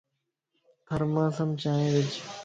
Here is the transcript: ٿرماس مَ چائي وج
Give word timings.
ٿرماس 0.85 1.37
مَ 1.47 1.49
چائي 1.61 1.87
وج 1.93 2.09